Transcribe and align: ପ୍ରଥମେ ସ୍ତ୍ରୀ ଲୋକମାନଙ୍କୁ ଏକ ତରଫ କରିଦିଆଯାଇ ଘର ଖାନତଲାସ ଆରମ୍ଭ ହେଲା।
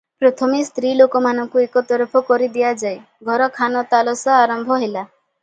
ପ୍ରଥମେ 0.21 0.61
ସ୍ତ୍ରୀ 0.69 0.93
ଲୋକମାନଙ୍କୁ 1.01 1.61
ଏକ 1.63 1.83
ତରଫ 1.91 2.21
କରିଦିଆଯାଇ 2.31 2.97
ଘର 3.29 3.51
ଖାନତଲାସ 3.61 4.35
ଆରମ୍ଭ 4.41 4.83
ହେଲା। 4.87 5.07